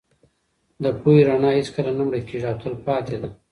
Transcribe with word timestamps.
د 0.83 0.85
پوهې 0.99 1.21
رڼا 1.27 1.51
هېڅکله 1.57 1.91
نه 1.97 2.03
مړکېږي 2.07 2.47
او 2.49 2.55
تل 2.61 2.73
پاتې 2.85 3.15
ده. 3.21 3.29